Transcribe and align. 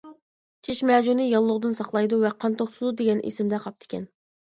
چىش 0.67 0.81
مەجۈنى 0.91 1.27
ياللۇغدىن 1.27 1.79
ساقلايدۇ 1.81 2.21
ۋە 2.25 2.35
قان 2.41 2.59
توختىتىدۇ 2.65 2.93
دېگەن 3.05 3.25
ئېسىمدە 3.31 3.65
قاپتىكەن. 3.71 4.15